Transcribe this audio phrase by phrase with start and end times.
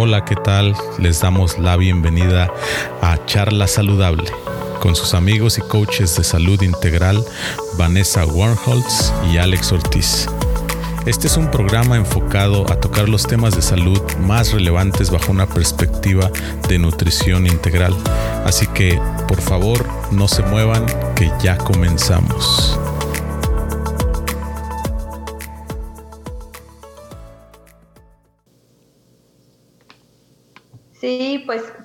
[0.00, 0.76] Hola, ¿qué tal?
[1.00, 2.48] Les damos la bienvenida
[3.02, 4.30] a Charla Saludable
[4.78, 7.24] con sus amigos y coaches de salud integral
[7.76, 10.28] Vanessa Warnholtz y Alex Ortiz.
[11.04, 15.48] Este es un programa enfocado a tocar los temas de salud más relevantes bajo una
[15.48, 16.30] perspectiva
[16.68, 17.96] de nutrición integral.
[18.44, 22.78] Así que, por favor, no se muevan, que ya comenzamos.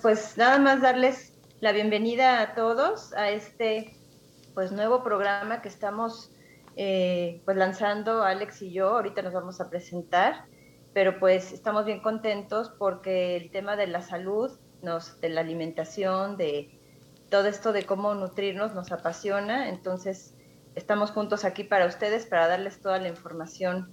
[0.03, 3.95] Pues, nada más darles la bienvenida a todos a este
[4.53, 6.29] pues nuevo programa que estamos
[6.75, 8.89] eh, pues lanzando Alex y yo.
[8.89, 10.43] Ahorita nos vamos a presentar,
[10.93, 16.35] pero pues estamos bien contentos porque el tema de la salud, nos, de la alimentación,
[16.35, 16.77] de
[17.29, 19.69] todo esto de cómo nutrirnos nos apasiona.
[19.69, 20.35] Entonces
[20.75, 23.89] estamos juntos aquí para ustedes, para darles toda la información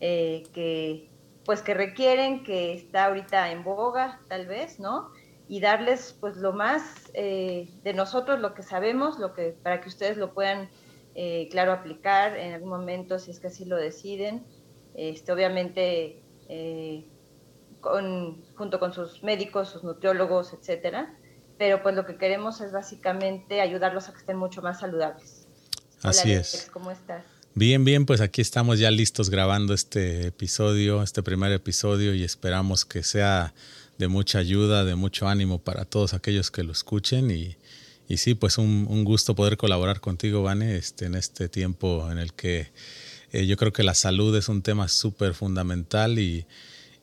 [0.00, 1.10] eh, que
[1.46, 5.10] pues que requieren, que está ahorita en boga, tal vez, ¿no?
[5.48, 9.88] Y darles pues lo más eh, de nosotros, lo que sabemos, lo que para que
[9.88, 10.70] ustedes lo puedan
[11.14, 14.44] eh, claro, aplicar en algún momento si es que así lo deciden.
[14.94, 17.06] Este, obviamente, eh,
[17.80, 21.14] junto con sus médicos, sus nutriólogos, etcétera.
[21.58, 25.46] Pero pues lo que queremos es básicamente ayudarlos a que estén mucho más saludables.
[26.02, 26.68] Así es.
[26.72, 27.24] ¿Cómo estás?
[27.54, 32.84] Bien, bien, pues aquí estamos ya listos grabando este episodio, este primer episodio y esperamos
[32.84, 33.54] que sea
[33.98, 37.30] de mucha ayuda, de mucho ánimo para todos aquellos que lo escuchen.
[37.30, 37.56] Y,
[38.08, 42.32] y sí, pues un, gusto poder colaborar contigo, Vane, este, en este tiempo en el
[42.32, 42.70] que
[43.32, 46.46] eh, yo creo que la salud es un tema súper fundamental y,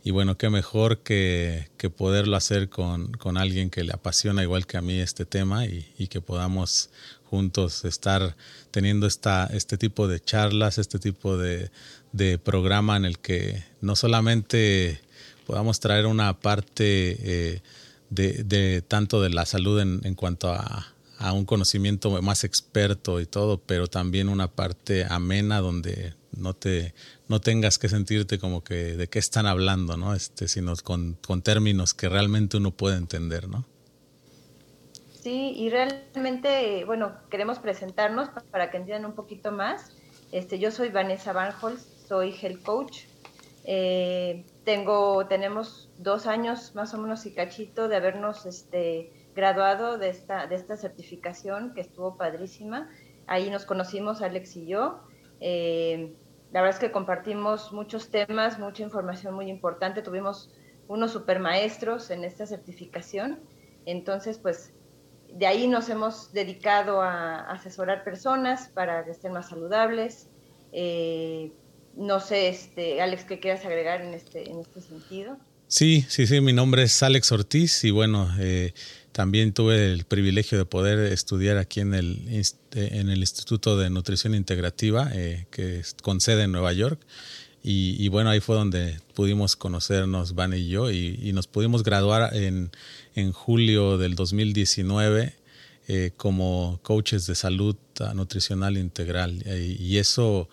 [0.04, 4.66] y, bueno, qué mejor que, que poderlo hacer con, con, alguien que le apasiona igual
[4.68, 6.90] que a mí este tema y, y que podamos
[7.26, 8.36] juntos estar
[8.72, 11.72] teniendo esta, este tipo de charlas, este tipo de,
[12.12, 15.02] de programa en el que no solamente
[15.46, 17.18] podamos traer una parte...
[17.56, 17.62] Eh,
[18.12, 23.20] de, de, tanto de la salud en, en cuanto a, a, un conocimiento más experto
[23.20, 26.94] y todo, pero también una parte amena donde no te
[27.28, 30.14] no tengas que sentirte como que de qué están hablando, ¿no?
[30.14, 33.66] Este, sino con, con términos que realmente uno puede entender, ¿no?
[35.24, 39.92] Sí, y realmente, bueno, queremos presentarnos para que entiendan un poquito más.
[40.34, 43.04] Este, yo soy Vanessa Banholz, soy health coach.
[43.64, 50.10] Eh, tengo, tenemos dos años más o menos y cachito de habernos este, graduado de
[50.10, 52.90] esta, de esta certificación que estuvo padrísima.
[53.28, 55.02] Ahí nos conocimos Alex y yo.
[55.40, 56.16] Eh,
[56.52, 60.02] la verdad es que compartimos muchos temas, mucha información muy importante.
[60.02, 60.54] Tuvimos
[60.88, 63.40] unos super maestros en esta certificación.
[63.86, 64.74] Entonces, pues
[65.34, 70.30] de ahí nos hemos dedicado a asesorar personas para que estén más saludables.
[70.74, 71.54] Eh,
[71.96, 75.38] no sé, este, Alex, ¿qué quieras agregar en este, en este sentido?
[75.72, 78.74] Sí, sí, sí, mi nombre es Alex Ortiz y bueno, eh,
[79.14, 82.44] también tuve el privilegio de poder estudiar aquí en el,
[82.74, 87.00] en el Instituto de Nutrición Integrativa, eh, que con sede en Nueva York.
[87.64, 92.72] Y, bueno, ahí fue donde pudimos conocernos, Van y yo, y, nos pudimos graduar en,
[93.16, 95.36] en julio del 2019
[95.88, 97.78] eh, como coaches de salud
[98.14, 99.44] nutricional integral.
[99.46, 100.50] y eso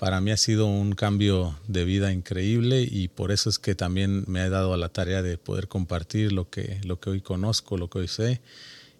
[0.00, 4.24] para mí ha sido un cambio de vida increíble y por eso es que también
[4.28, 7.76] me he dado a la tarea de poder compartir lo que, lo que hoy conozco,
[7.76, 8.40] lo que hoy sé.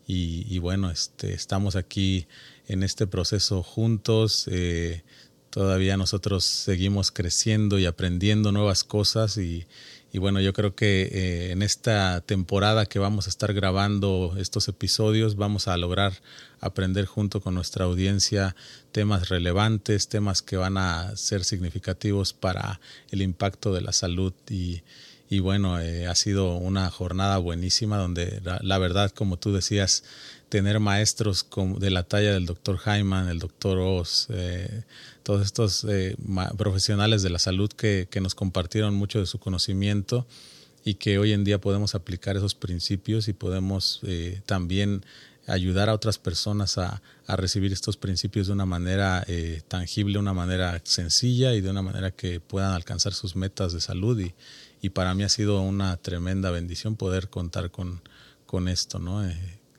[0.06, 2.26] Y, bueno, este, estamos aquí
[2.68, 4.46] en este proceso juntos.
[4.50, 5.02] Eh,
[5.48, 9.64] todavía nosotros seguimos creciendo y aprendiendo nuevas cosas y,
[10.12, 14.66] y bueno, yo creo que eh, en esta temporada que vamos a estar grabando estos
[14.68, 16.14] episodios, vamos a lograr
[16.60, 18.56] aprender junto con nuestra audiencia
[18.90, 24.32] temas relevantes, temas que van a ser significativos para el impacto de la salud.
[24.48, 24.82] Y,
[25.30, 30.02] y bueno, eh, ha sido una jornada buenísima donde la, verdad, como tú decías,
[30.50, 31.46] tener maestros
[31.78, 34.82] de la talla del doctor Hyman, el doctor Oz, eh,
[35.22, 36.16] todos estos eh,
[36.58, 40.26] profesionales de la salud que, que, nos compartieron mucho de su conocimiento
[40.84, 44.00] y que hoy en día podemos aplicar esos principios y podemos
[44.46, 45.04] también
[45.46, 49.24] ayudar a otras personas a, a, recibir estos principios de una manera
[49.68, 54.18] tangible, una manera sencilla y de una manera que puedan alcanzar sus metas de salud
[54.18, 54.34] y,
[54.82, 58.00] y para mí ha sido una tremenda bendición poder contar con,
[58.46, 59.22] con esto, ¿no?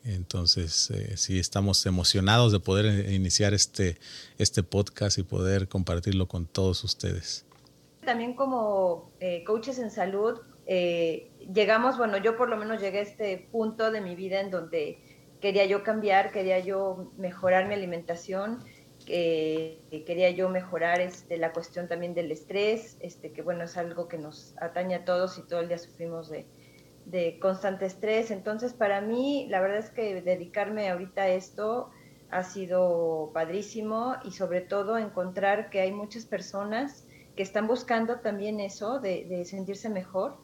[0.03, 3.97] Eh, entonces, eh, sí, estamos emocionados de poder eh, iniciar este,
[4.37, 7.45] este podcast y poder compartirlo con todos ustedes.
[8.05, 9.11] También como
[9.45, 14.15] coaches en salud, llegamos, bueno, yo por lo menos llegué a este punto de mi
[14.15, 14.97] vida en donde
[15.39, 18.63] quería yo cambiar, quería yo mejorar mi alimentación,
[19.05, 24.07] que quería yo mejorar este, la cuestión también del estrés, este, que bueno, es algo
[24.07, 26.47] que nos atañe a todos y todo el día sufrimos de,
[27.05, 28.31] de constante estrés.
[28.31, 31.91] Entonces, para mí, la verdad es que dedicarme ahorita a esto
[32.29, 37.05] ha sido padrísimo y sobre todo encontrar que hay muchas personas
[37.35, 40.37] que están buscando también eso, de, sentirse mejor,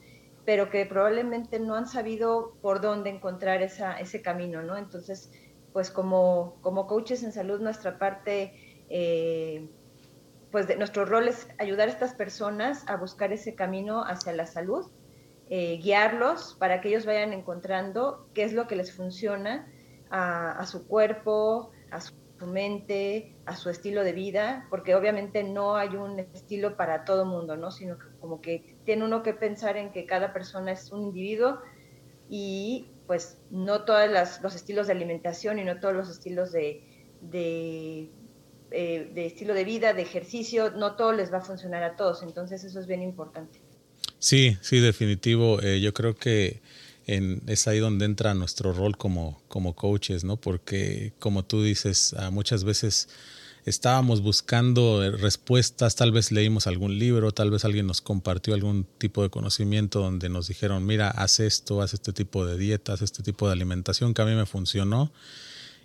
[0.46, 4.78] pero que probablemente no han sabido por dónde encontrar esa, ese camino, ¿no?
[4.78, 5.32] Entonces,
[5.74, 8.54] pues como, como coaches en salud, nuestra parte,
[8.90, 9.70] eh,
[10.52, 14.46] pues de, nuestro rol es ayudar a estas personas a buscar ese camino hacia la
[14.46, 14.90] salud
[15.50, 19.72] eh, guiarlos para que ellos vayan encontrando qué es lo que les funciona
[20.10, 22.14] a, su cuerpo, a su
[22.46, 27.58] mente, a su estilo de vida, porque obviamente no hay un estilo para todo mundo,
[27.58, 27.72] ¿no?
[27.72, 31.60] Sino que como que tiene uno que pensar en que cada persona es un individuo
[32.30, 34.10] y pues no todos
[34.42, 36.84] los estilos de alimentación y no todos los estilos de,
[37.32, 42.22] eh, de estilo de vida, de ejercicio, no todo les va a funcionar a todos,
[42.22, 43.62] entonces eso es bien importante.
[44.20, 45.62] Sí, sí, definitivo.
[45.62, 46.62] Eh, yo creo que
[47.06, 50.38] en, es ahí donde entra nuestro rol como, como coaches, ¿no?
[50.38, 53.10] Porque como tú dices, muchas veces
[53.68, 58.86] estábamos buscando eh, respuestas, tal vez leímos algún libro, tal vez alguien nos compartió algún
[58.98, 63.02] tipo de conocimiento donde nos dijeron, mira, haz esto, haz este tipo de dieta, haz
[63.02, 65.12] este tipo de alimentación que a mí me funcionó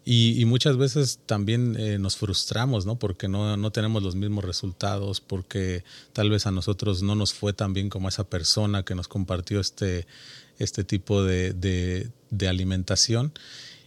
[0.04, 2.98] y, muchas veces también eh, nos frustramos, ¿no?
[2.98, 7.52] Porque no, no, tenemos los mismos resultados, porque tal vez a nosotros no nos fue
[7.52, 10.06] tan bien como esa persona que nos compartió este,
[10.58, 13.32] este tipo de, de, alimentación.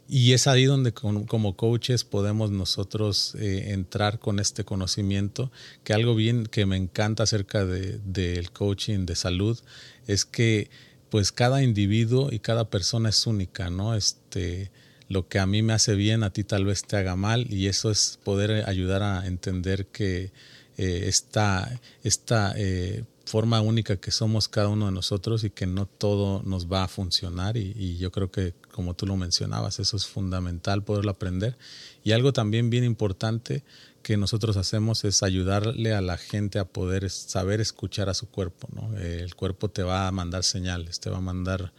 [0.07, 5.51] Y es ahí donde como, coaches podemos nosotros eh, entrar con este conocimiento,
[5.83, 9.59] que algo bien que me encanta acerca del de, coaching de salud
[10.07, 10.69] es que
[11.09, 13.95] pues cada individuo y cada persona es única, ¿no?
[13.95, 14.69] Este,
[15.07, 17.67] lo que a mí me hace bien, a ti tal vez te haga mal y
[17.67, 20.31] eso es poder ayudar a entender que
[20.77, 25.85] eh, esta, esta eh, forma única que somos cada uno de nosotros y que no
[25.85, 30.05] todo nos va a funcionar y, yo creo que como tú lo mencionabas, eso es
[30.05, 31.57] fundamental poderlo aprender
[32.03, 33.63] y algo también bien importante
[34.03, 38.67] que nosotros hacemos es ayudarle a la gente a poder saber escuchar a su cuerpo.
[38.73, 38.95] ¿no?
[38.97, 41.73] el cuerpo te va a mandar señales, te va a mandar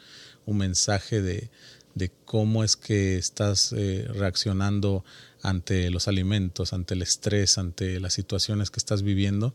[0.47, 1.51] un mensaje de,
[1.97, 5.03] de cómo es que estás eh, reaccionando
[5.43, 9.55] ante los alimentos, ante el estrés, ante las situaciones que estás viviendo.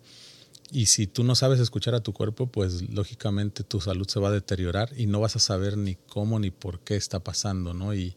[0.71, 4.29] Y si tú no sabes escuchar a tu cuerpo, pues lógicamente tu salud se va
[4.29, 7.93] a deteriorar y no vas a saber ni cómo ni por qué está pasando, ¿no?
[7.93, 8.15] Y,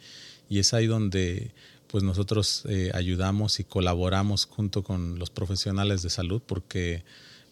[0.49, 1.53] es ahí donde
[1.89, 7.03] pues nosotros eh, ayudamos y colaboramos junto con los profesionales de salud porque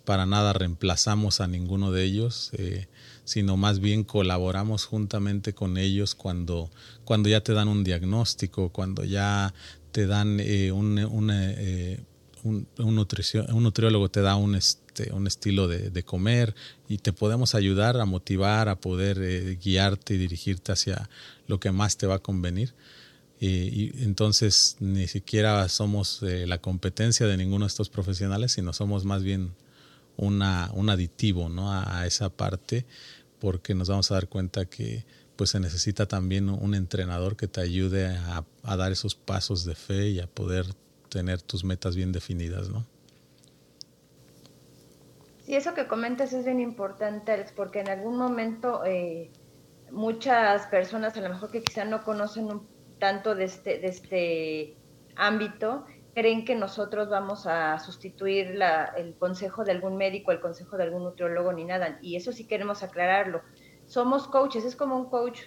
[0.04, 2.50] para nada reemplazamos a ninguno de ellos.
[2.52, 2.86] Eh,
[3.24, 6.70] sino más bien colaboramos juntamente con ellos cuando,
[7.04, 9.54] cuando ya te dan un diagnóstico, cuando ya
[9.92, 10.98] te dan eh, un,
[11.30, 12.00] eh,
[12.42, 16.54] un, un, nutriólogo te da un, este, un estilo de, comer
[16.88, 21.08] y te podemos ayudar a motivar, a poder eh, guiarte y dirigirte hacia
[21.46, 22.74] lo que más te va a convenir.
[23.38, 29.22] y entonces ni siquiera somos la competencia de ninguno de estos profesionales, sino somos más
[29.22, 29.52] bien
[30.22, 31.72] una, un aditivo ¿no?
[31.72, 32.86] a, esa parte
[33.40, 35.04] porque nos vamos a dar cuenta que
[35.34, 38.44] pues se necesita también un entrenador que te ayude a,
[38.76, 40.66] dar esos pasos de fe y a poder
[41.08, 42.86] tener tus metas bien definidas, ¿no?
[45.44, 49.32] Sí, eso que comentas es bien importante, Alex, porque en algún momento eh,
[49.90, 52.68] muchas personas, a lo mejor que quizá no conocen un,
[53.00, 54.76] tanto de este, de este
[55.16, 58.58] ámbito, creen que nosotros vamos a sustituir
[58.96, 61.98] el consejo de algún médico, el consejo de algún nutriólogo ni nada.
[62.02, 63.42] Y eso sí queremos aclararlo.
[63.86, 65.40] Somos coaches, es como un coach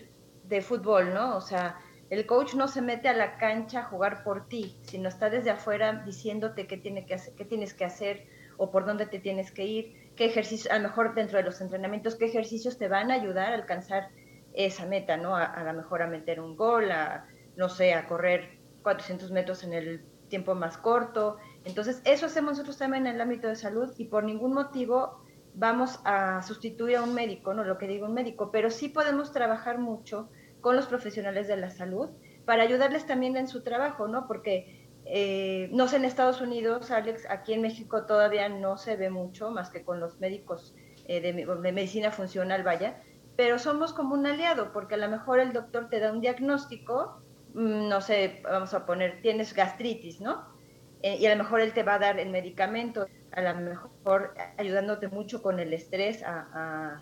[0.43, 1.37] de fútbol, ¿no?
[1.37, 1.77] O sea,
[2.09, 5.51] el coach no se mete a la cancha a jugar por ti, sino está desde
[5.51, 9.51] afuera diciéndote qué, tiene que hacer, qué tienes que hacer o por dónde te tienes
[9.51, 13.11] que ir, qué ejercicios, a lo mejor dentro de los entrenamientos, qué ejercicios te van
[13.11, 14.09] a ayudar a alcanzar
[14.53, 15.35] esa meta, ¿no?
[15.35, 19.63] A, a lo mejor a meter un gol, a, no sé, a correr 400 metros
[19.63, 21.37] en el tiempo más corto.
[21.63, 25.21] Entonces, eso hacemos nosotros también en el ámbito de salud y por ningún motivo
[25.53, 29.31] vamos a sustituir a un médico, no lo que digo un médico, pero sí podemos
[29.31, 30.29] trabajar mucho
[30.61, 32.09] con los profesionales de la salud
[32.45, 34.27] para ayudarles también en su trabajo, ¿no?
[34.27, 39.09] Porque eh, no sé en Estados Unidos, Alex, aquí en México todavía no se ve
[39.09, 40.75] mucho más que con los médicos
[41.07, 43.01] eh, de, de medicina funcional, vaya,
[43.35, 47.21] pero somos como un aliado, porque a lo mejor el doctor te da un diagnóstico
[47.55, 50.53] no sé, vamos a poner, tienes gastritis, ¿no?
[51.01, 54.33] Eh, y a lo mejor él te va a dar el medicamento, a lo mejor
[54.57, 57.01] ayudándote mucho con el estrés a,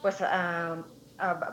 [0.00, 0.84] pues a,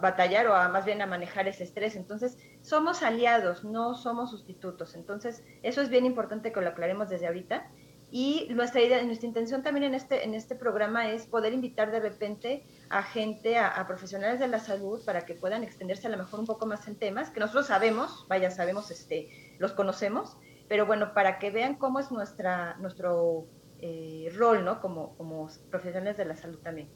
[0.01, 1.95] batallar o a más bien a manejar ese estrés.
[1.95, 4.95] Entonces, somos aliados, no somos sustitutos.
[4.95, 7.69] Entonces, eso es bien importante que lo aclaremos desde ahorita.
[8.09, 11.99] Y nuestra idea, nuestra intención también en este, en este programa es poder invitar de
[11.99, 16.39] repente a gente, a, profesionales de la salud para que puedan extenderse a lo mejor
[16.39, 21.13] un poco más en temas que nosotros sabemos, vaya, sabemos, este, los conocemos, pero bueno,
[21.13, 23.47] para que vean cómo es nuestra, nuestro
[23.79, 24.81] eh, rol, ¿no?
[24.81, 26.89] Como, como profesionales de la salud también.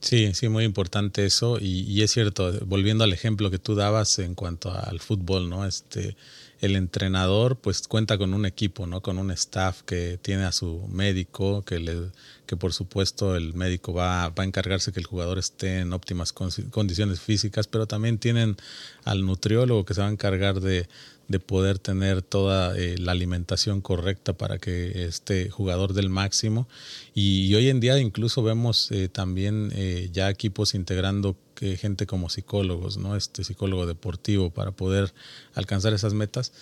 [0.00, 1.58] Sí, sí, muy importante eso.
[1.60, 5.66] Y, y, es cierto, volviendo al ejemplo que tú dabas en cuanto al fútbol, ¿no?
[5.66, 6.16] Este,
[6.60, 9.00] el entrenador pues cuenta con un equipo, ¿no?
[9.02, 12.10] Con un staff que tiene a su médico, que, le,
[12.46, 16.32] que por supuesto el médico va, va a encargarse que el jugador esté en óptimas
[16.32, 18.56] condiciones físicas, pero también tienen
[19.04, 20.86] al nutriólogo que se va a encargar de,
[21.30, 26.66] de poder tener toda eh, la alimentación correcta para que este jugador del máximo.
[27.14, 32.96] Y, hoy en día incluso vemos eh, también eh, ya equipos integrando gente como psicólogos,
[32.96, 33.16] ¿no?
[33.16, 35.12] Este psicólogo deportivo para poder
[35.54, 36.52] alcanzar esas metas.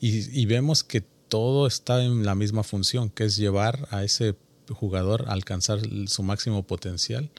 [0.00, 4.34] Y, vemos que todo está en la misma función, que es llevar a ese
[4.70, 7.30] jugador a alcanzar su máximo potencial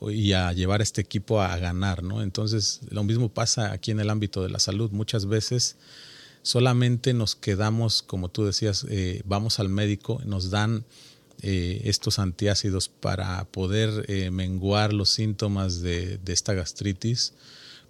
[0.00, 2.22] y a llevar a este equipo a ganar, ¿no?
[2.22, 4.90] Entonces, lo mismo pasa aquí en el ámbito de la salud.
[4.90, 5.76] Muchas veces
[6.44, 10.84] solamente nos quedamos, como tú decías, eh, vamos al médico, nos dan
[11.40, 17.32] eh, estos antiácidos para poder eh, menguar los síntomas de, esta gastritis,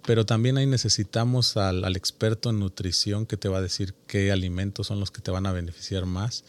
[0.05, 4.87] pero también ahí necesitamos al, experto en nutrición que te va a decir qué alimentos
[4.87, 6.45] son los que te van a beneficiar más.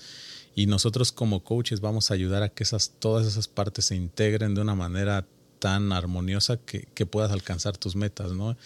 [0.55, 4.55] Y nosotros como coaches vamos a ayudar a que esas, todas esas partes se integren
[4.55, 5.27] de una manera
[5.59, 8.57] tan armoniosa que, que puedas alcanzar tus metas, ¿no?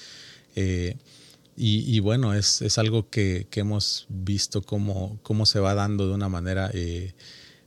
[1.63, 6.15] Y, bueno, es, es algo que, que, hemos visto cómo, cómo, se va dando de
[6.15, 7.13] una manera eh,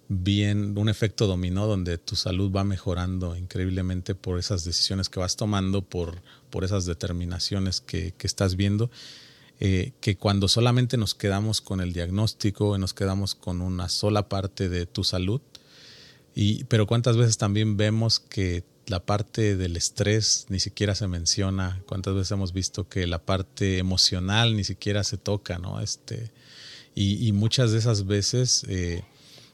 [0.07, 5.35] bien, un efecto dominó donde tu salud va mejorando increíblemente por esas decisiones que vas
[5.35, 8.89] tomando, por, por esas determinaciones que, que estás viendo.
[9.59, 14.69] Eh, que cuando solamente nos quedamos con el diagnóstico, nos quedamos con una sola parte
[14.69, 15.39] de tu salud,
[16.33, 21.81] y, pero cuántas veces también vemos que la parte del estrés ni siquiera se menciona.
[21.85, 25.79] ¿Cuántas veces hemos visto que la parte emocional ni siquiera se toca, ¿no?
[25.79, 26.31] Este,
[26.95, 29.03] y, muchas de esas veces, eh,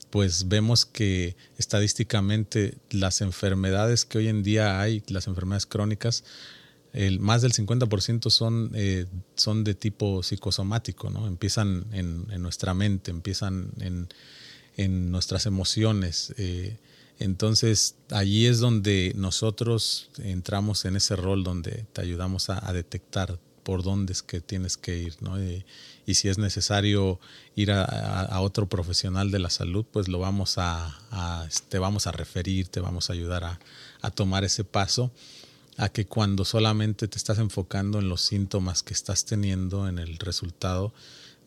[0.10, 6.26] pues vemos que estadísticamente las enfermedades que hoy en día hay, las enfermedades crónicas,
[6.92, 9.06] el, más del 50% son, eh,
[9.36, 11.28] son de tipo psicosomático, ¿no?
[11.28, 14.10] Empiezan en, nuestra mente, empiezan en,
[14.76, 16.34] en nuestras emociones.
[16.38, 16.78] Eh,
[17.20, 23.84] entonces, allí es donde nosotros entramos en ese rol donde te ayudamos a, detectar por
[23.84, 25.38] dónde es que tienes que ir, ¿no?
[25.42, 25.66] Y,
[26.16, 27.20] si es necesario
[27.56, 30.98] ir a, otro profesional de la salud, pues lo vamos a,
[31.68, 33.44] te vamos a referir, te vamos a ayudar
[34.02, 35.12] a, tomar ese paso,
[35.78, 40.18] a que cuando solamente te estás enfocando en los síntomas que estás teniendo, en el
[40.18, 40.94] resultado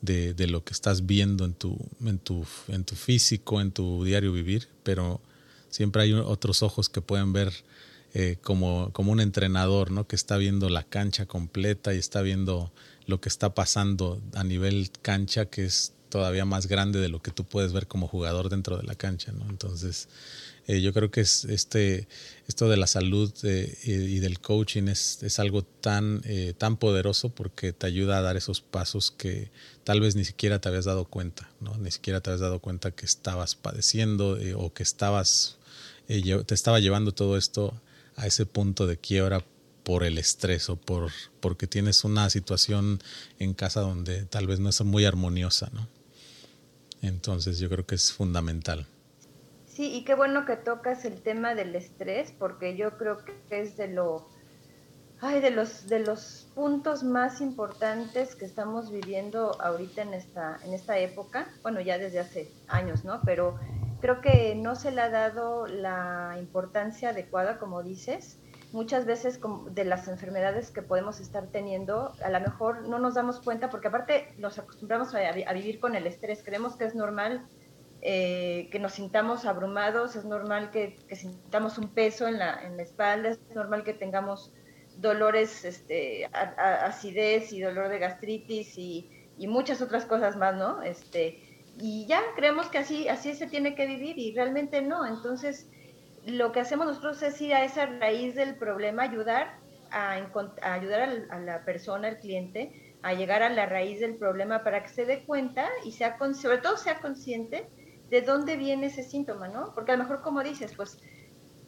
[0.01, 4.05] de, de lo que estás viendo en tu, en, tu, en tu físico, en tu
[4.05, 5.21] diario vivir, pero
[5.73, 7.53] siempre hay otros ojos que pueden ver
[8.15, 10.07] eh, como, como un entrenador, ¿no?
[10.07, 12.71] Que está viendo la cancha completa y está viendo
[13.07, 17.31] lo que está pasando a nivel cancha, que es todavía más grande de lo que
[17.31, 19.49] tú puedes ver como jugador dentro de la cancha, ¿no?
[19.49, 20.11] Entonces,
[20.67, 22.07] eh, yo creo que es este,
[22.47, 26.23] esto de la salud eh, y, del coaching es, es algo tan,
[26.59, 29.51] tan poderoso porque te ayuda a dar esos pasos que
[29.85, 31.79] tal vez ni siquiera te habías dado cuenta, ¿no?
[31.79, 35.57] Ni siquiera te habías dado cuenta que estabas padeciendo o que estabas
[36.07, 37.75] te estaba llevando todo esto
[38.17, 39.45] a ese punto de quiebra
[39.85, 43.01] por el estrés o por porque tienes una situación
[43.39, 45.89] en casa donde tal vez no es muy armoniosa, ¿no?
[47.01, 48.87] Entonces yo creo que es fundamental.
[49.67, 53.77] Sí, y qué bueno que tocas el tema del estrés, porque yo creo que es
[53.77, 54.29] de lo
[55.21, 60.75] ay, de los de los puntos más importantes que estamos viviendo ahorita en esta en
[60.75, 63.21] esta época, bueno, ya desde hace años, ¿no?
[63.25, 63.59] Pero
[64.03, 68.41] creo que no se le ha dado la importancia adecuada, como dices.
[68.73, 69.39] Muchas veces
[69.71, 73.89] de las enfermedades que podemos estar teniendo, a lo mejor no nos damos cuenta porque
[73.89, 76.43] aparte nos acostumbramos a, vivir con el estrés.
[76.43, 77.47] Creemos que es normal
[78.01, 82.83] eh, que nos sintamos abrumados, es normal que, sintamos un peso en la, en la,
[82.83, 84.53] espalda, es normal que tengamos
[84.97, 90.83] dolores, este, acidez y dolor de gastritis y, y, muchas otras cosas más, ¿no?
[90.83, 95.07] Este, y ya creemos que así, así se tiene que vivir y realmente no.
[95.07, 95.69] Entonces,
[96.27, 99.59] lo que hacemos nosotros es ir a esa raíz del problema, ayudar
[99.91, 100.13] a,
[100.63, 104.89] ayudar a la persona, al cliente, a llegar a la raíz del problema para que
[104.89, 107.69] se dé cuenta y sea, sobre todo sea consciente
[108.11, 109.73] de dónde viene ese síntoma, ¿no?
[109.75, 110.99] Porque a lo mejor, como dices, pues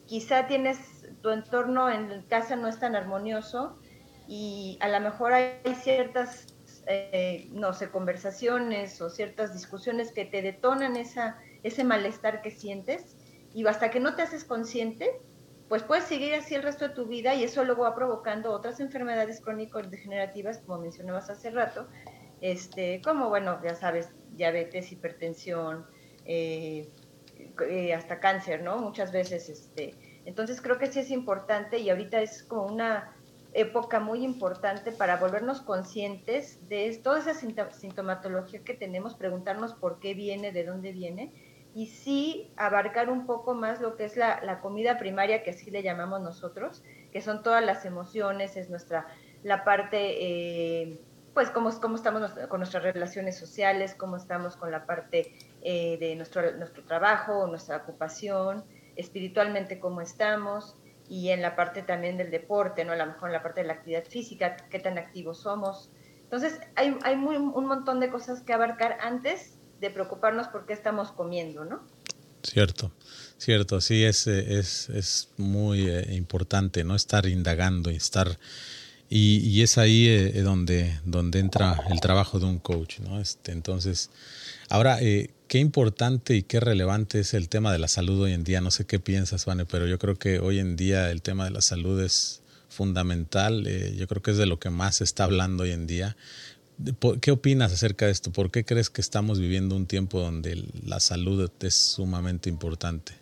[0.07, 0.79] quizá tienes
[1.23, 3.79] tu entorno en casa no es tan armonioso
[4.29, 6.54] y a lo mejor hay ciertas
[6.87, 13.17] eh, no sé, conversaciones o ciertas discusiones que te detonan esa, ese malestar que sientes
[13.55, 15.21] y hasta que no te haces consciente,
[15.69, 18.81] pues puedes seguir así el resto de tu vida y eso luego va provocando otras
[18.81, 21.89] enfermedades crónicas degenerativas, como mencionabas hace rato,
[22.41, 25.87] este, como, bueno, ya sabes, diabetes, hipertensión,
[26.27, 26.91] eh,
[27.69, 28.79] eh, hasta cáncer, ¿no?
[28.79, 33.14] Muchas veces, este, entonces creo que sí es importante y ahorita es como una
[33.55, 40.13] época muy importante para volvernos conscientes de toda esa sintomatología que tenemos, preguntarnos por qué
[40.15, 41.33] viene, de dónde viene,
[41.73, 45.83] y sí abarcar un poco más lo que es la, comida primaria, que así le
[45.83, 46.83] llamamos nosotros,
[47.13, 49.07] que son todas las emociones, es nuestra,
[49.43, 49.99] la parte,
[50.83, 51.01] eh,
[51.33, 55.33] pues cómo, cómo estamos con nuestras relaciones sociales, cómo estamos con la parte
[55.63, 58.65] eh, de nuestro, nuestro trabajo, nuestra ocupación,
[58.97, 60.77] espiritualmente cómo estamos
[61.09, 62.93] y en la parte también del deporte, ¿no?
[62.93, 65.91] A lo mejor en la parte de la actividad física, qué tan activos somos.
[66.23, 71.13] Entonces, hay, hay un montón de cosas que abarcar antes de preocuparnos por qué estamos
[71.13, 71.83] comiendo, ¿no?
[72.43, 72.93] Cierto,
[73.39, 76.95] cierto, sí, es, es, es muy eh, importante, ¿no?
[76.95, 78.39] Estar indagando y estar...
[79.09, 83.21] Y, es ahí eh, donde, donde entra el trabajo de un coach, ¿no?
[83.21, 84.11] Este, entonces,
[84.69, 88.45] ahora, eh, qué importante y qué relevante es el tema de la salud hoy en
[88.45, 88.61] día.
[88.61, 91.51] No sé qué piensas, Vane, pero yo creo que hoy en día el tema de
[91.51, 93.67] la salud es fundamental.
[93.67, 96.17] Eh, yo creo que es de lo que más se está hablando hoy en día.
[97.21, 98.33] ¿Qué opinas acerca de esto?
[98.33, 103.13] ¿Por qué crees que estamos viviendo un tiempo donde la salud es sumamente importante?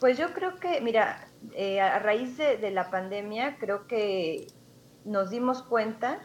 [0.00, 4.46] Pues yo creo que, mira, eh, a raíz de, de la pandemia, creo que
[5.04, 6.20] nos dimos cuenta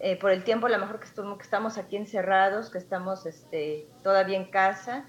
[0.00, 3.88] eh, por el tiempo a lo mejor que, que, estamos aquí encerrados, que estamos este,
[4.02, 5.06] todavía en casa,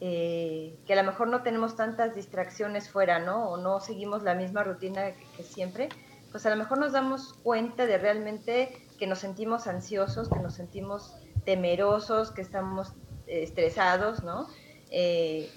[0.00, 3.50] eh, que a lo mejor no tenemos tantas distracciones fuera, ¿no?
[3.50, 5.90] O no seguimos la misma rutina que, siempre,
[6.30, 10.54] pues a lo mejor nos damos cuenta de realmente que nos sentimos ansiosos, que nos
[10.54, 12.94] sentimos temerosos, que estamos
[13.26, 14.48] eh, estresados, ¿no?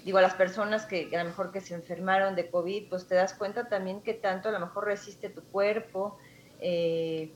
[0.06, 3.14] digo, a las personas que, a lo mejor que se enfermaron de COVID, pues te
[3.14, 6.16] das cuenta también que tanto a lo mejor resiste tu cuerpo,
[6.60, 7.34] eh,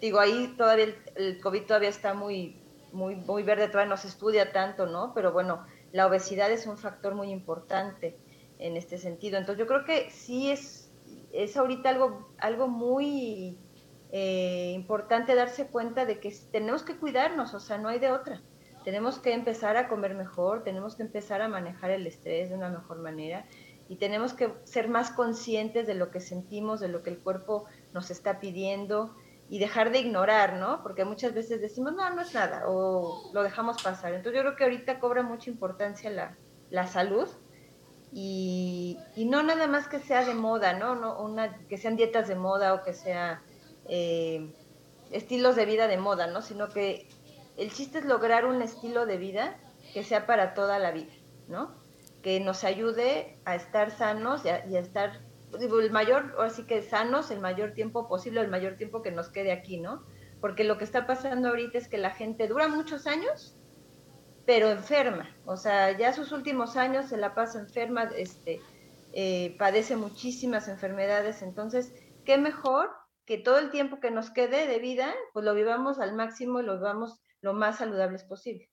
[0.00, 4.86] digo, ahí todavía el, COVID todavía está muy, muy, verde, todavía no se estudia tanto,
[4.86, 5.12] ¿no?
[5.14, 8.16] Pero bueno, la obesidad es un factor muy importante
[8.58, 9.38] en este sentido.
[9.38, 10.90] Entonces yo creo que sí es,
[11.32, 13.58] es ahorita algo, algo muy
[14.12, 18.42] eh, importante darse cuenta de que tenemos que cuidarnos, o sea, no hay de otra.
[18.84, 22.70] Tenemos que empezar a comer mejor, tenemos que empezar a manejar el estrés de una
[22.70, 23.44] mejor manera
[23.90, 27.66] y tenemos que ser más conscientes de lo que sentimos, de lo que el cuerpo
[27.92, 29.14] nos está pidiendo
[29.50, 30.80] y dejar de ignorar, ¿no?
[30.84, 34.14] Porque muchas veces decimos, no, no es nada, o lo dejamos pasar.
[34.14, 36.36] Entonces yo creo que ahorita cobra mucha importancia la,
[36.70, 37.28] la salud
[38.12, 40.94] y, y, no nada más que sea de moda, ¿no?
[40.94, 43.42] no una, que sean dietas de moda o que sea
[43.88, 44.54] eh,
[45.10, 46.42] estilos de vida de moda, ¿no?
[46.42, 47.08] Sino que
[47.56, 49.56] el chiste es lograr un estilo de vida
[49.92, 51.12] que sea para toda la vida,
[51.48, 51.74] ¿no?
[52.22, 55.20] Que nos ayude a estar sanos y a estar
[55.58, 59.52] el mayor, así que sanos el mayor tiempo posible, el mayor tiempo que nos quede
[59.52, 60.04] aquí, ¿no?
[60.40, 63.56] Porque lo que está pasando ahorita es que la gente dura muchos años,
[64.46, 68.60] pero enferma, o sea, ya sus últimos años se la pasa enferma, este,
[69.12, 71.92] eh, padece muchísimas enfermedades, entonces,
[72.24, 72.90] ¿qué mejor
[73.26, 76.64] que todo el tiempo que nos quede de vida, pues lo vivamos al máximo y
[76.64, 78.70] lo vivamos lo más saludables posible?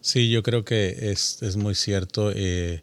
[0.00, 2.32] Sí, yo creo que es, es muy cierto.
[2.34, 2.82] Eh,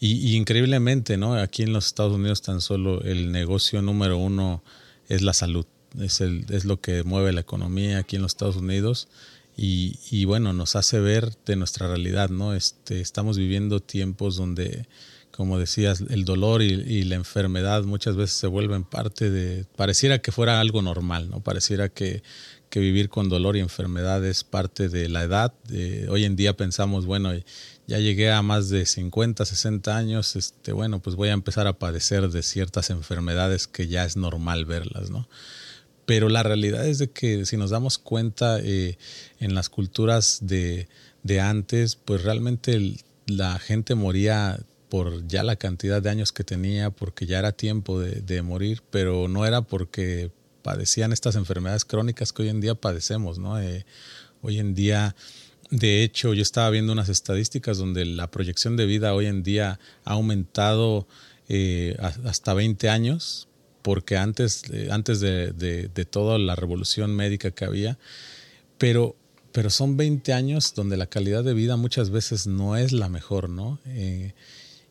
[0.00, 1.34] y, increíblemente, ¿no?
[1.34, 4.62] Aquí en los Estados Unidos tan solo el negocio número uno
[5.08, 5.66] es la salud.
[5.98, 9.08] Es, el, es lo que mueve la economía aquí en los Estados Unidos.
[9.56, 12.54] Y, y bueno, nos hace ver de nuestra realidad, ¿no?
[12.54, 14.86] Este, estamos viviendo tiempos donde,
[15.32, 20.20] como decías, el dolor y, y, la enfermedad muchas veces se vuelven parte de, pareciera
[20.20, 21.40] que fuera algo normal, ¿no?
[21.40, 22.22] Pareciera que,
[22.68, 25.54] que vivir con dolor y enfermedad es parte de la edad.
[26.08, 27.32] hoy en día pensamos, bueno,
[27.88, 31.78] ya llegué a más de 50, 60 años, este, bueno, pues voy a empezar a
[31.78, 35.26] padecer de ciertas enfermedades que ya es normal verlas, ¿no?
[36.04, 38.98] Pero la realidad es de que si nos damos cuenta eh,
[39.40, 40.88] en las culturas de,
[41.22, 42.94] de antes, pues realmente
[43.26, 48.00] la gente moría por ya la cantidad de años que tenía, porque ya era tiempo
[48.00, 50.30] de, morir, pero no era porque
[50.62, 53.60] padecían estas enfermedades crónicas que hoy en día padecemos, ¿no?
[53.60, 53.86] Eh,
[54.42, 55.14] hoy en día,
[55.70, 59.78] de hecho, yo estaba viendo unas estadísticas donde la proyección de vida hoy en día
[60.04, 61.06] ha aumentado
[61.48, 63.48] eh, hasta 20 años,
[63.82, 67.98] porque antes, eh, antes de, de, toda la revolución médica que había,
[68.76, 69.16] pero,
[69.52, 73.48] pero son 20 años donde la calidad de vida muchas veces no es la mejor,
[73.48, 73.78] ¿no?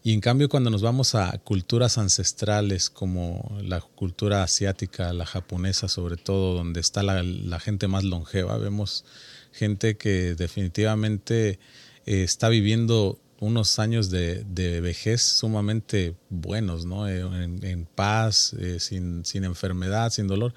[0.07, 5.89] Y en cambio cuando nos vamos a culturas ancestrales como la cultura asiática, la japonesa
[5.89, 9.03] sobre todo, donde está la, gente más longeva, vemos
[9.57, 11.59] gente que definitivamente
[12.05, 17.07] eh, está viviendo unos años de, vejez sumamente buenos, ¿no?
[17.07, 20.53] Eh, en, paz, eh, sin, sin, enfermedad, sin dolor.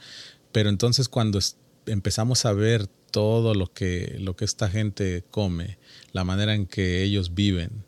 [0.53, 1.41] Pero entonces cuando
[1.87, 5.79] empezamos a ver todo lo que, lo que esta gente come,
[6.13, 7.85] la manera en que ellos viven,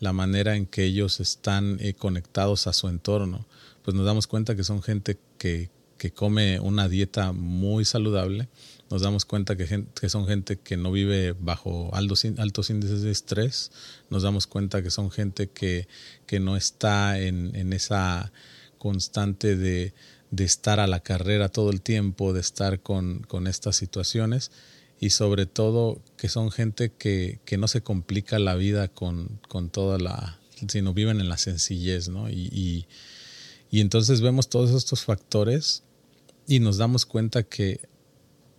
[0.00, 3.46] la manera en que ellos están conectados a su entorno,
[3.82, 5.70] pues nos damos cuenta que son gente que,
[6.02, 8.48] que come una dieta muy saludable,
[8.90, 13.12] nos damos cuenta que, que son gente que no vive bajo altos, altos, índices de
[13.12, 13.70] estrés,
[14.10, 15.86] nos damos cuenta que son gente que,
[16.26, 18.32] que no está en, en esa
[18.78, 19.94] constante de,
[20.32, 24.50] de, estar a la carrera todo el tiempo, de estar con, con estas situaciones
[24.98, 29.70] y sobre todo que son gente que, que no se complica la vida con, con,
[29.70, 32.28] toda la, sino viven en la sencillez, ¿no?
[32.28, 32.86] Y, y,
[33.70, 35.84] y entonces vemos todos estos factores
[36.46, 37.80] y nos damos cuenta que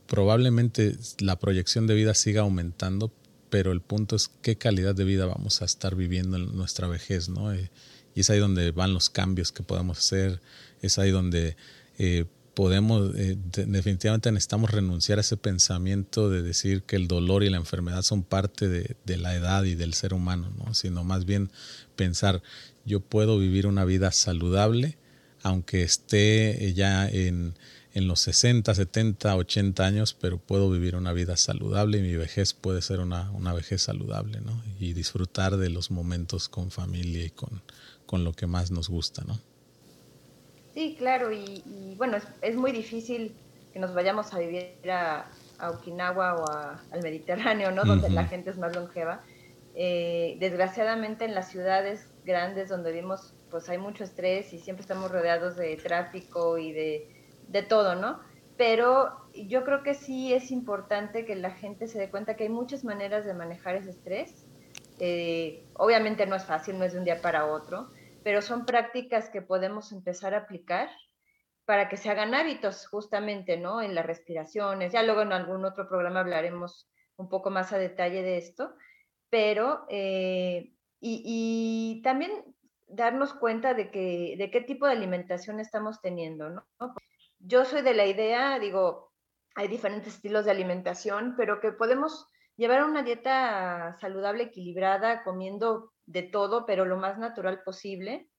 [0.07, 3.11] probablemente la proyección de vida siga aumentando,
[3.49, 7.29] pero el punto es qué calidad de vida vamos a estar viviendo en nuestra vejez,
[7.29, 7.53] ¿no?
[7.53, 7.71] Eh,
[8.15, 10.41] y es ahí donde van los cambios que podemos hacer,
[10.81, 11.55] es ahí donde
[11.97, 17.49] eh, podemos, eh, definitivamente necesitamos renunciar a ese pensamiento de decir que el dolor y
[17.49, 20.73] la enfermedad son parte de, de la edad y del ser humano, ¿no?
[20.73, 21.51] Sino más bien
[21.95, 22.43] pensar,
[22.85, 24.97] yo puedo vivir una vida saludable,
[25.41, 27.55] aunque esté ya en
[27.93, 32.53] en los 60, 70, 80 años, pero puedo vivir una vida saludable y mi vejez
[32.53, 34.63] puede ser una, una vejez saludable, ¿no?
[34.79, 37.61] Y disfrutar de los momentos con familia y con,
[38.05, 39.39] con lo que más nos gusta, ¿no?
[40.73, 43.35] Sí, claro, y, bueno, es, muy difícil
[43.71, 45.29] que nos vayamos a vivir a,
[45.61, 46.45] Okinawa o
[46.91, 47.85] al Mediterráneo, ¿no?
[47.85, 49.21] Donde la gente es más longeva.
[49.75, 55.09] Eh, desgraciadamente en las ciudades grandes donde vivimos, pues hay mucho estrés y siempre estamos
[55.11, 58.19] rodeados de tráfico y de de todo, ¿no?
[58.57, 62.49] Pero yo creo que sí es importante que la gente se dé cuenta que hay
[62.49, 64.47] muchas maneras de manejar ese estrés.
[64.99, 67.89] Eh, obviamente no es fácil, no es de un día para otro,
[68.23, 70.89] pero son prácticas que podemos empezar a aplicar
[71.65, 73.81] para que se hagan hábitos justamente, ¿no?
[73.81, 74.93] En las respiraciones.
[74.93, 78.73] Ya luego en algún otro programa hablaremos un poco más a detalle de esto,
[79.29, 82.31] pero eh, y, y, también
[82.87, 86.65] darnos cuenta de, que, de qué tipo de alimentación estamos teniendo, ¿no?
[87.45, 89.11] Yo soy de la idea, digo,
[89.55, 96.23] hay diferentes estilos de alimentación, pero que podemos llevar una dieta saludable, equilibrada, comiendo de
[96.23, 98.29] todo, pero lo más natural posible,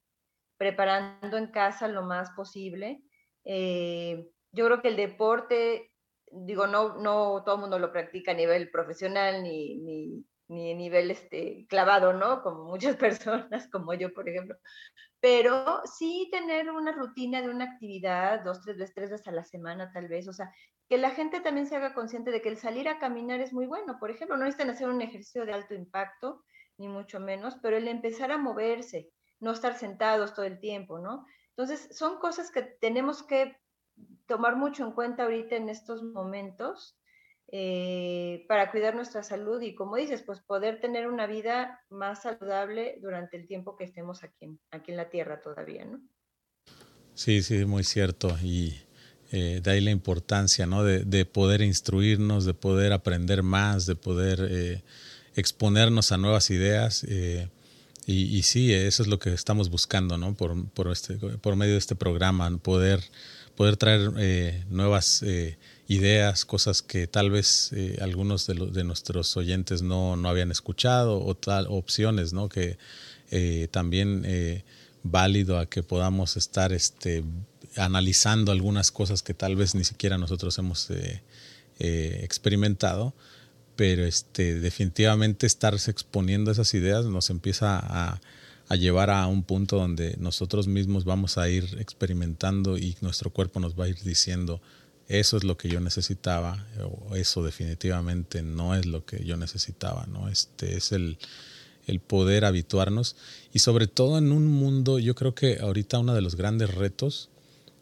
[0.57, 3.03] preparando en casa lo más posible.
[3.45, 5.93] Eh, yo creo que el deporte,
[6.31, 10.77] digo, no, no todo el mundo lo practica a nivel profesional ni, ni, ni a
[10.77, 12.43] nivel este, clavado, ¿no?
[12.43, 14.57] Como muchas personas, como yo, por ejemplo
[15.25, 19.43] pero sí tener una rutina de una actividad, dos, tres veces, tres veces a la
[19.43, 20.53] semana tal vez, o sea,
[20.87, 23.65] que la gente también se haga consciente de que el salir a caminar es muy
[23.65, 26.45] bueno, por ejemplo, no necesitan hacer un ejercicio de alto impacto,
[26.77, 29.09] ni mucho menos, pero el empezar a moverse,
[29.41, 31.25] no estar sentados todo el tiempo, ¿no?
[31.57, 33.57] Entonces, son cosas que tenemos que
[34.27, 37.01] tomar mucho en cuenta ahorita en estos momentos
[37.57, 42.99] eh, para cuidar nuestra salud y, como dices, pues poder tener una vida más saludable
[43.01, 46.01] durante el tiempo que estemos aquí en, aquí en la Tierra todavía, ¿no?
[47.15, 48.37] Sí, sí, muy cierto.
[48.43, 48.75] Y
[49.31, 50.83] eh, de ahí la importancia, ¿no?
[50.83, 54.83] De, poder instruirnos, de poder aprender más, de poder eh,
[55.37, 57.05] exponernos a nuevas ideas.
[57.05, 60.35] y, y, sí, eso es lo que estamos buscando, ¿no?
[60.35, 63.01] Por, por, este, por medio de este programa, poder,
[63.55, 64.11] poder traer
[64.69, 65.57] nuevas ideas,
[66.47, 71.67] cosas que tal vez eh, algunos de, nuestros oyentes no, no, habían escuchado o tal,
[71.69, 72.49] opciones, ¿no?
[72.49, 72.79] Que
[73.31, 74.65] eh, también eh,
[75.03, 77.23] válido a que podamos estar este,
[77.77, 80.91] analizando algunas cosas que tal vez ni siquiera nosotros hemos
[81.79, 83.13] experimentado,
[83.77, 87.81] pero este, definitivamente estarse exponiendo esas ideas nos empieza
[88.69, 93.61] a llevar a un punto donde nosotros mismos vamos a ir experimentando y nuestro cuerpo
[93.61, 94.61] nos va a ir diciendo,
[95.09, 100.07] eso es lo que yo necesitaba, o eso definitivamente no es lo que yo necesitaba,
[100.07, 100.29] ¿no?
[100.29, 101.19] Este es el,
[101.87, 103.17] el poder habituarnos
[103.53, 107.29] y sobre todo en un mundo, yo creo que ahorita uno de los grandes retos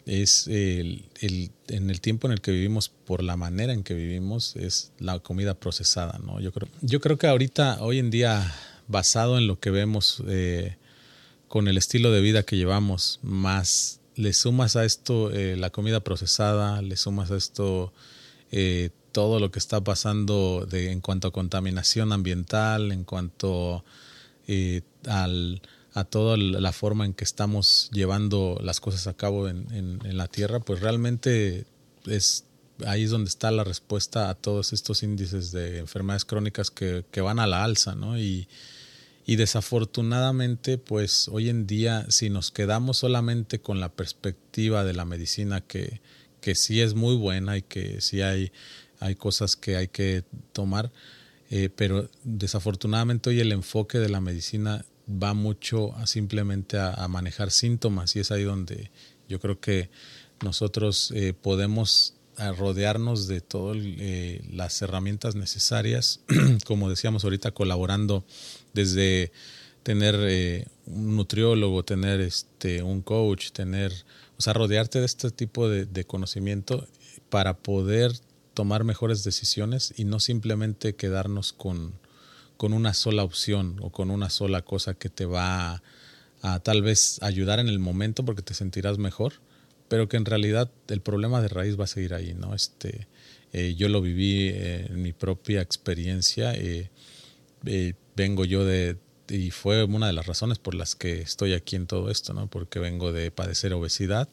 [0.07, 3.95] es el, el, en el tiempo en el que vivimos, por la manera en que
[3.95, 6.41] vivimos, es la comida procesada, ¿no?
[6.41, 8.53] Yo creo, yo creo que ahorita, hoy en día,
[8.89, 10.77] basado en lo que vemos eh,
[11.47, 16.01] con el estilo de vida que llevamos, más le sumas a esto eh, la comida
[16.01, 17.93] procesada, le sumas a esto
[18.51, 23.85] eh, todo lo que está pasando de, en cuanto a contaminación ambiental, en cuanto
[24.47, 25.63] eh, al,
[25.95, 30.29] a toda la forma en que estamos llevando las cosas a cabo en, en, la
[30.29, 31.67] Tierra, pues realmente
[32.07, 32.45] es
[32.87, 37.21] ahí es donde está la respuesta a todos estos índices de enfermedades crónicas que, que
[37.21, 38.19] van a la alza, ¿no?
[38.19, 38.49] Y,
[39.25, 45.05] Y desafortunadamente, pues hoy en día, si nos quedamos solamente con la perspectiva de la
[45.05, 46.01] medicina, que,
[46.41, 48.51] que sí es muy buena y que sí hay,
[48.99, 50.93] hay cosas que hay que tomar,
[51.51, 57.51] eh, pero desafortunadamente hoy el enfoque de la medicina va mucho a simplemente a, manejar
[57.51, 58.91] síntomas y es ahí donde
[59.29, 59.91] yo creo que
[60.43, 62.15] nosotros eh, podemos
[62.51, 66.21] rodearnos de todas eh, las herramientas necesarias,
[66.67, 68.25] como decíamos ahorita, colaborando
[68.73, 69.31] desde
[69.83, 73.93] tener eh, un nutriólogo, tener este, un coach, tener,
[74.39, 76.87] o sea, rodearte de este tipo de, conocimiento
[77.31, 78.13] para poder
[78.55, 81.93] tomar mejores decisiones y no simplemente quedarnos con,
[82.57, 85.83] con una sola opción o con una sola cosa que te va a,
[86.43, 89.35] a tal vez ayudar en el momento porque te sentirás mejor,
[89.93, 92.55] pero que en realidad el problema de raíz va a seguir ahí, ¿no?
[92.55, 93.09] Este,
[93.53, 96.55] eh, yo lo viví eh, en mi propia experiencia.
[96.55, 96.89] Eh,
[98.17, 98.97] vengo yo de,
[99.29, 102.49] y fue una de las razones por las que estoy aquí en todo esto, ¿no?
[102.49, 104.31] Porque vengo de padecer obesidad,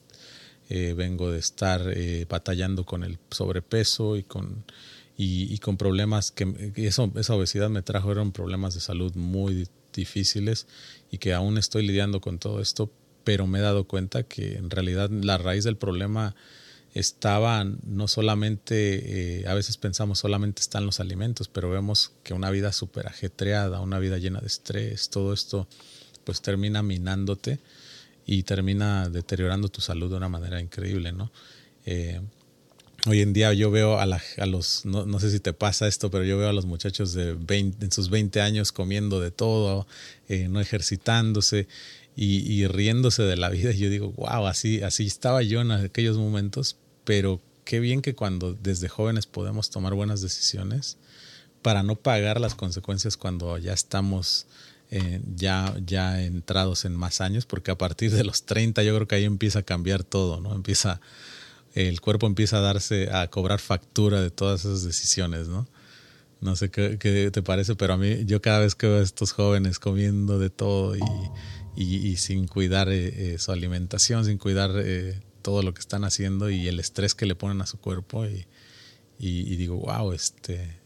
[0.70, 1.84] vengo de estar
[2.30, 4.64] batallando con el sobrepeso y con,
[5.18, 10.68] y, con problemas que, esa obesidad me trajo, eran problemas de salud muy difíciles
[11.12, 12.94] y que aún estoy lidiando con todo esto,
[13.30, 16.34] pero me he dado cuenta que en realidad la raíz del problema
[16.96, 22.50] estaba no solamente, eh, a veces pensamos solamente están los alimentos, pero vemos que una
[22.50, 25.68] vida súper ajetreada, una vida llena de estrés, todo esto
[26.24, 27.60] pues termina minándote
[28.26, 31.32] y termina deteriorando tu salud de una manera increíble, ¿no?
[31.86, 32.22] Eh,
[33.06, 36.24] hoy en día yo veo a, a los, no, sé si te pasa esto, pero
[36.24, 39.88] yo veo a los muchachos de 20, en sus 20 años comiendo de todo,
[40.28, 41.68] eh, no ejercitándose
[42.22, 43.72] y, riéndose de la vida.
[43.72, 48.14] Y yo digo, wow, así, así estaba yo en aquellos momentos, pero qué bien que
[48.14, 50.98] cuando desde jóvenes podemos tomar buenas decisiones
[51.62, 54.48] para no pagar las consecuencias cuando ya estamos
[54.92, 59.08] eh, ya, ya entrados en más años, porque a partir de los 30 yo creo
[59.08, 60.54] que ahí empieza a cambiar todo, ¿no?
[60.54, 61.00] Empieza,
[61.74, 65.68] el cuerpo empieza a darse, a cobrar factura de todas esas decisiones, ¿no?
[66.42, 69.04] No sé qué, qué te parece, pero a mí, yo cada vez que veo a
[69.04, 71.02] estos jóvenes comiendo de todo y
[71.76, 76.50] y, sin cuidar eh, eh, su alimentación, sin cuidar eh, todo lo que están haciendo
[76.50, 78.26] y el estrés que le ponen a su cuerpo.
[78.26, 78.46] Y,
[79.18, 80.80] y digo, wow, este,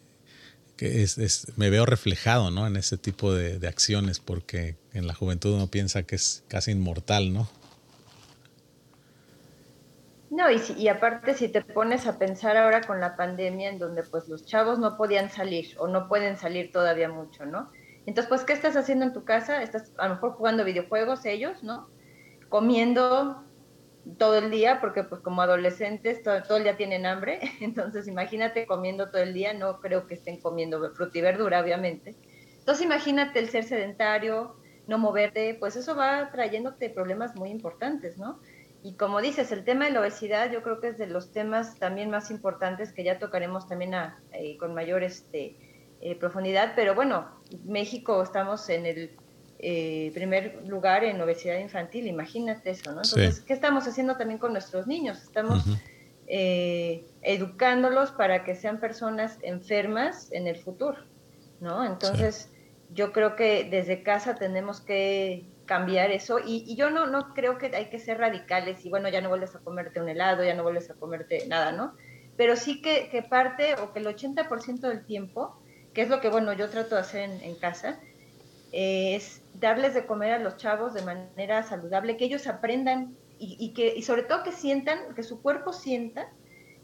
[0.78, 2.68] que es, es, me veo reflejado ¿no?
[2.68, 7.34] en ese tipo de, acciones porque en la juventud uno piensa que es casi inmortal,
[7.34, 7.50] ¿no?
[10.30, 14.02] No, y, y aparte si te pones a pensar ahora con la pandemia en donde
[14.02, 17.72] pues los chavos no podían salir o no pueden salir todavía mucho, ¿no?
[18.06, 19.62] Entonces, pues, ¿qué estás haciendo en tu casa?
[19.64, 21.90] Estás a lo mejor jugando videojuegos ellos, ¿no?
[22.50, 23.44] Comiendo
[24.18, 29.10] todo el día, porque pues como adolescentes todo, el día tienen hambre, entonces imagínate comiendo
[29.10, 32.16] todo el día, no creo que estén comiendo fruta y verdura, obviamente.
[32.60, 34.56] Entonces imagínate el ser sedentario,
[34.88, 38.40] no moverte, pues eso va trayéndote problemas muy importantes, ¿no?
[38.84, 41.80] Y como dices, el tema de la obesidad yo creo que es de los temas
[41.80, 43.94] también más importantes que ya tocaremos también
[44.34, 45.56] eh, con mayor este,
[46.06, 47.26] eh, profundidad, pero bueno,
[47.64, 49.12] México estamos en el
[49.60, 53.04] eh, primer lugar en obesidad infantil, imagínate eso, ¿no?
[53.06, 55.24] Entonces, ¿qué estamos haciendo también con nuestros niños?
[55.24, 55.64] Estamos
[56.28, 60.98] eh, educándolos para que sean personas enfermas en el futuro,
[61.62, 61.86] ¿no?
[61.86, 62.50] Entonces,
[62.94, 67.74] yo creo que desde casa tenemos que cambiar eso y, yo no, no creo que
[67.74, 70.64] hay que ser radicales y bueno, ya no vuelves a comerte un helado, ya no
[70.64, 71.94] vuelves a comerte nada, ¿no?
[72.36, 75.63] Pero sí que, que parte o que el 80% del tiempo
[75.94, 78.00] que es lo que, bueno, yo trato de hacer en, casa,
[78.72, 83.94] es darles de comer a los chavos de manera saludable, que ellos aprendan y, que,
[83.96, 86.30] y sobre todo que sientan, que su cuerpo sienta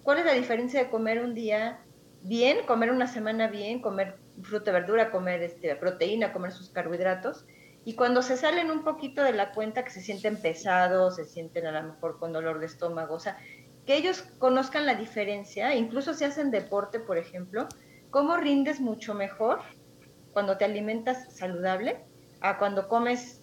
[0.03, 1.79] cuál es la diferencia de comer un día
[2.23, 7.45] bien, comer una semana bien, comer fruta, verdura, comer este, proteína, comer sus carbohidratos.
[7.85, 11.65] Y cuando se salen un poquito de la cuenta, que se sienten pesados, se sienten
[11.65, 13.37] a lo mejor con dolor de estómago, o sea,
[13.85, 17.67] que ellos conozcan la diferencia, incluso si hacen deporte, por ejemplo,
[18.09, 19.59] cómo rindes mucho mejor
[20.33, 22.03] cuando te alimentas saludable
[22.41, 23.41] a cuando comes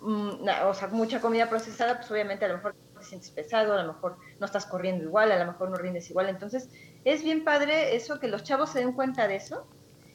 [0.00, 3.82] mm, o sea, mucha comida procesada, pues obviamente a lo mejor te sientes pesado, a
[3.82, 6.28] lo mejor no estás corriendo igual, a lo mejor no rindes igual.
[6.28, 6.70] Entonces,
[7.04, 9.66] es bien padre eso, que los chavos se den cuenta de eso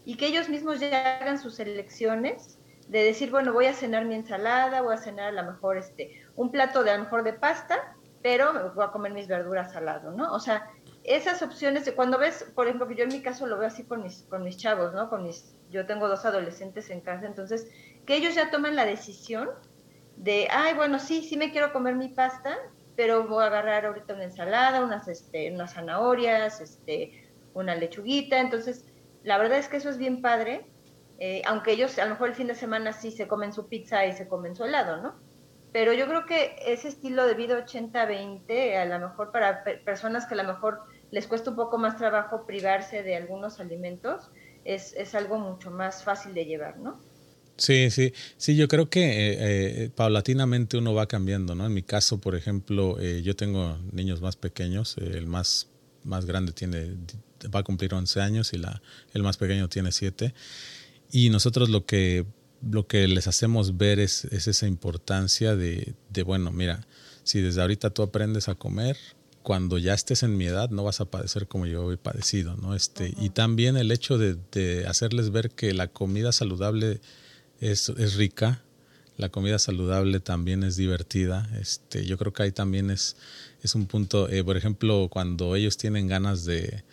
[0.06, 4.15] y que ellos mismos ya hagan sus elecciones de decir, bueno, voy a cenar mi
[4.15, 7.34] ensalada, voy a cenar a lo mejor este, un plato de a lo mejor de
[7.34, 10.34] pasta, pero voy a comer mis verduras al lado, ¿no?
[10.34, 10.67] O sea,
[11.10, 13.84] esas opciones, de cuando ves, por ejemplo, que yo en mi caso lo veo así
[13.84, 15.10] con mis, con mis chavos, ¿no?
[15.10, 17.67] Con mis, yo tengo dos adolescentes en casa, entonces,
[18.06, 19.50] que ellos ya toman la decisión
[20.17, 22.58] de, ay, bueno, sí, sí me quiero comer mi pasta,
[22.95, 28.86] pero voy a agarrar ahorita una ensalada, unas, este, unas zanahorias, este, una lechuguita, entonces,
[29.24, 30.67] la verdad es que eso es bien padre,
[31.17, 34.06] eh, aunque ellos a lo mejor el fin de semana sí se comen su pizza
[34.06, 35.15] y se comen su helado, ¿no?
[35.72, 40.34] Pero yo creo que ese estilo de vida 80-20, a lo mejor para personas que
[40.34, 44.30] a lo mejor les cuesta un poco más trabajo privarse de algunos alimentos,
[44.65, 47.00] es, es algo mucho más fácil de llevar, ¿no?
[47.60, 49.38] Sí, sí, sí, yo creo que eh,
[49.84, 51.65] eh, paulatinamente uno va cambiando, ¿no?
[51.65, 55.67] En mi caso, por ejemplo, eh, yo tengo niños más pequeños, el más,
[56.06, 56.95] más grande tiene,
[57.54, 58.82] va a cumplir 11 años y la,
[59.13, 60.34] el más pequeño tiene 7.
[61.12, 62.26] Y nosotros lo que,
[62.62, 66.88] lo que les hacemos ver es, es esa importancia de, de, bueno, mira,
[67.24, 68.95] si desde ahorita tú aprendes a comer,
[69.43, 72.75] cuando ya estés en mi edad no vas a padecer como yo he padecido, ¿no?
[72.75, 77.02] Este, Y también el hecho de, de, hacerles ver que la comida saludable
[77.60, 78.62] es, es, rica,
[79.17, 83.15] la comida saludable también es divertida, este, yo creo que ahí también es,
[83.63, 86.84] es un punto, eh, por ejemplo, cuando ellos tienen ganas de,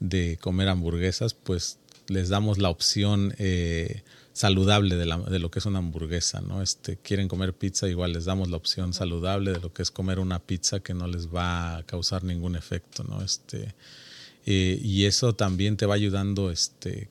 [0.00, 1.78] de comer hamburguesas, pues
[2.08, 4.02] les damos la opción eh,
[4.34, 6.60] saludable de, la, de, lo que es una hamburguesa, ¿no?
[6.60, 10.18] Este, quieren comer pizza, igual les damos la opción saludable de lo que es comer
[10.18, 13.22] una pizza que no les va a causar ningún efecto, ¿no?
[13.22, 13.74] Este,
[14.44, 17.08] eh, y eso también te va ayudando, este,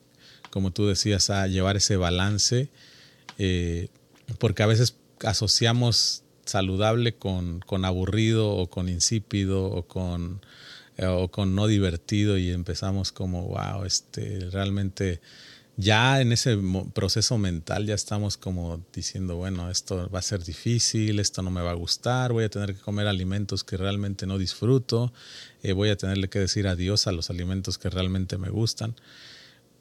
[0.52, 2.70] como tú decías, a llevar ese balance,
[3.38, 3.88] eh,
[4.38, 10.42] porque a veces asociamos saludable con, con aburrido o con insípido o con
[10.98, 15.22] eh, o con no divertido y empezamos como, wow, este, realmente
[15.76, 16.58] ya en ese
[16.94, 21.62] proceso mental ya estamos como diciendo, bueno, esto va a ser difícil, esto no me
[21.62, 25.14] va a gustar, voy a tener que comer alimentos que realmente no disfruto,
[25.64, 28.96] eh, voy a tenerle que decir adiós a los alimentos que realmente me gustan.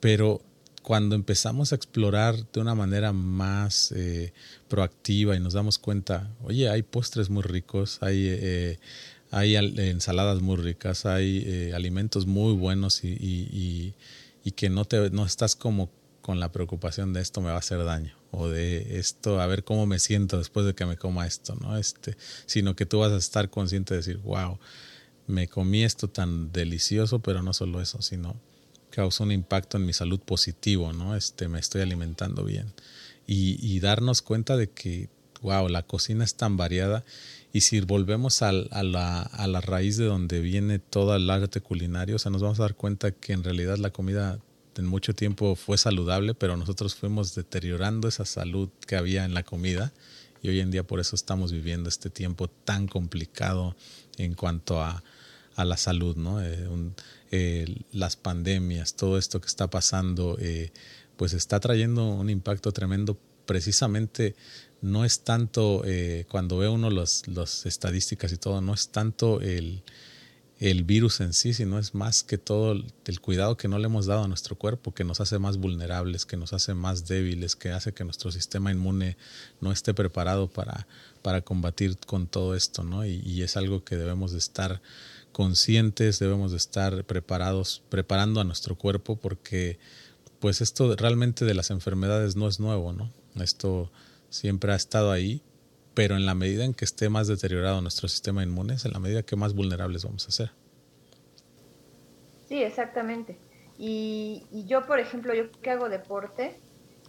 [0.00, 0.42] Pero
[0.82, 4.32] cuando empezamos a explorar de una manera más eh,
[4.68, 8.26] proactiva y nos damos cuenta, oye, hay postres muy ricos, hay...
[8.28, 8.78] Eh,
[9.32, 13.94] hay ensaladas muy ricas, hay eh, alimentos muy buenos y,
[14.50, 15.88] que no, te, no estás como
[16.20, 19.62] con la preocupación de esto me va a hacer daño o de esto a ver
[19.62, 21.76] cómo me siento después de que me coma esto, ¿no?
[21.76, 24.58] Este, sino que tú vas a estar consciente de decir, wow,
[25.26, 28.40] me comí esto tan delicioso, pero no solo eso, sino
[28.90, 31.14] causó un impacto en mi salud positivo, ¿no?
[31.14, 32.72] Este, me estoy alimentando bien.
[33.26, 35.10] Y, y darnos cuenta de que,
[35.42, 37.04] wow, la cocina es tan variada
[37.52, 42.16] y si volvemos a, la, a, la, raíz de donde viene todo el arte culinario,
[42.16, 44.38] o sea, nos vamos a dar cuenta que en realidad la comida
[44.76, 49.42] en mucho tiempo fue saludable, pero nosotros fuimos deteriorando esa salud que había en la
[49.42, 49.92] comida
[50.40, 53.76] y hoy en día por eso estamos viviendo este tiempo tan complicado
[54.16, 55.02] en cuanto a,
[55.56, 56.42] a la salud, ¿no?
[56.42, 56.68] Eh,
[57.30, 60.72] eh, las pandemias, todo esto que está pasando, eh,
[61.16, 64.34] pues está trayendo un impacto tremendo precisamente
[64.82, 69.40] no es tanto, eh, cuando ve uno las los estadísticas y todo, no es tanto
[69.40, 69.82] el,
[70.58, 74.06] el, virus en sí, sino es más que todo el cuidado que no le hemos
[74.06, 77.70] dado a nuestro cuerpo, que nos hace más vulnerables, que nos hace más débiles, que
[77.70, 79.16] hace que nuestro sistema inmune
[79.60, 80.88] no esté preparado para,
[81.22, 83.06] para combatir con todo esto, ¿no?
[83.06, 84.82] Y, y es algo que debemos de estar
[85.30, 89.78] conscientes, debemos de estar preparados, preparando a nuestro cuerpo, porque
[90.40, 93.12] pues esto realmente de las enfermedades no es nuevo, ¿no?
[93.36, 93.92] Esto
[94.32, 95.42] siempre ha estado ahí,
[95.94, 98.98] pero en la medida en que esté más deteriorado nuestro sistema inmune, es en la
[98.98, 100.50] medida que más vulnerables vamos a ser.
[102.48, 103.36] Sí, exactamente.
[103.78, 106.58] Y, yo, por ejemplo, yo que hago deporte,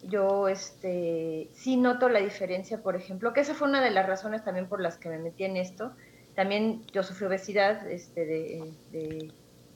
[0.03, 4.43] yo este, sí noto la diferencia, por ejemplo, que esa fue una de las razones
[4.43, 5.93] también por las que me metí en esto.
[6.35, 9.31] También yo sufrí obesidad este, de, de,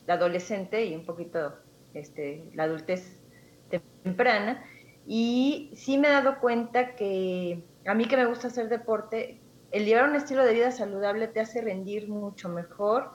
[0.05, 1.53] de adolescente y un poquito
[1.93, 3.17] este, la adultez
[4.03, 4.63] temprana.
[5.07, 9.39] Y sí me he dado cuenta que a mí que me gusta hacer deporte,
[9.71, 13.11] el llevar un estilo de vida saludable te hace rendir mucho mejor,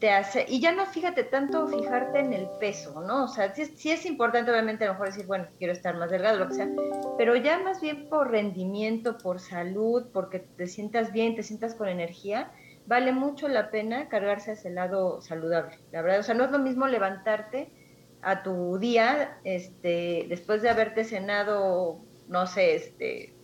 [0.00, 3.24] te hace, y ya no fíjate tanto fijarte en el peso, ¿no?
[3.24, 6.40] O sea, sí, es importante obviamente a lo mejor decir, bueno, quiero estar más delgado,
[6.40, 6.68] lo que sea,
[7.16, 11.88] pero ya más bien por rendimiento, por salud, porque te sientas bien, te sientas con
[11.88, 12.50] energía,
[12.86, 16.50] vale mucho la pena cargarse a ese lado saludable, la verdad, o sea, no es
[16.50, 17.70] lo mismo levantarte
[18.24, 23.34] a tu día, este, después de haberte cenado, no sé, este,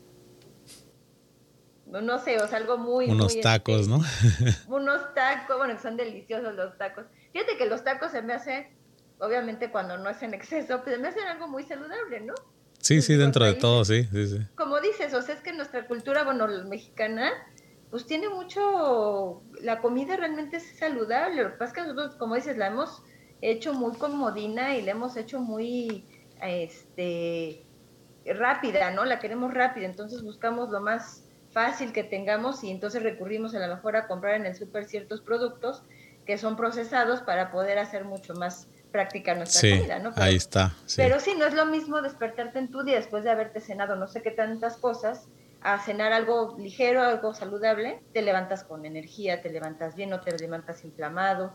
[1.86, 3.08] no, sé, o sea, algo muy...
[3.10, 4.00] Unos este, tacos, ¿no?
[4.68, 7.06] unos tacos, bueno, que son deliciosos los tacos.
[7.32, 8.68] Fíjate que los tacos se me hacen,
[9.18, 12.34] obviamente cuando no es en exceso, pues se me hacen algo muy saludable, ¿no?
[12.78, 14.38] Sí, sí, dentro de todo, sí, sí, sí.
[14.54, 17.30] Como dices, o sea, es que nuestra cultura, bueno, la mexicana,
[17.90, 22.36] pues tiene mucho, la comida realmente es saludable, lo que pasa es que nosotros, como
[22.36, 23.02] dices, la hemos
[23.40, 26.04] hecho muy comodina y la hemos hecho muy
[26.42, 27.62] este
[28.26, 29.04] rápida, ¿no?
[29.04, 33.74] La queremos rápida, entonces buscamos lo más fácil que tengamos y entonces recurrimos a lo
[33.74, 35.82] mejor a comprar en el súper ciertos productos
[36.26, 40.12] que son procesados para poder hacer mucho más practicar nuestra comida, ¿no?
[40.16, 40.74] ahí está.
[40.96, 44.06] Pero sí, no es lo mismo despertarte en tu día después de haberte cenado no
[44.06, 45.28] sé qué tantas cosas,
[45.62, 50.36] a cenar algo ligero, algo saludable, te levantas con energía, te levantas bien, no te
[50.36, 51.52] levantas inflamado,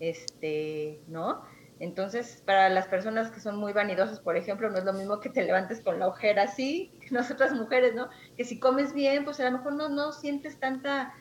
[0.00, 1.42] este, ¿no?
[1.80, 5.30] Entonces, para las personas que son muy vanidosas, por ejemplo, no es lo mismo que
[5.30, 8.08] te levantes con la ojera así, que nosotras mujeres, ¿no?
[8.36, 11.14] Que si comes bien, pues a lo mejor no, no sientes tanta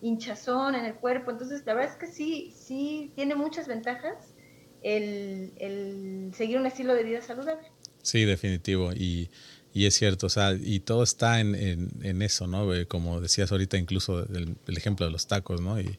[0.00, 1.30] hinchazón en el cuerpo.
[1.30, 4.34] Entonces, la verdad es que sí, sí tiene muchas ventajas
[4.82, 7.68] el, el seguir un estilo de vida saludable.
[8.02, 8.92] Sí, definitivo.
[8.92, 9.28] Y,
[9.74, 12.72] y es cierto, o sea, y todo está en, en, eso, ¿no?
[12.74, 15.78] Eh, como decías ahorita, incluso el, el ejemplo de los tacos, ¿no?
[15.78, 15.98] Y,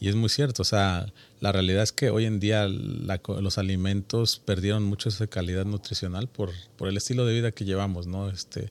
[0.00, 4.40] y es muy cierto, o sea, la realidad es que hoy en día los alimentos
[4.44, 8.28] perdieron mucho esa calidad nutricional por, por el estilo de vida que llevamos, ¿no?
[8.30, 8.70] Este,